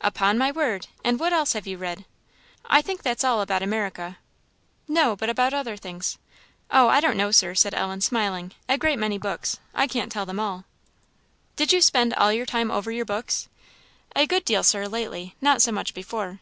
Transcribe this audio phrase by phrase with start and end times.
[0.00, 0.88] "Upon my word!
[1.04, 2.06] And what else have you read?"
[2.64, 4.16] "I think that's all, about America," said Ellen.
[4.88, 6.18] "No, but about other things."
[6.72, 10.26] "Oh, I don't know, Sir," said Ellen, smiling; "a great many books; I can't tell
[10.26, 10.64] them all."
[11.54, 13.48] "Did you spend all your time over your books?"
[14.16, 16.40] "A good deal, Sir, lately; not so much before."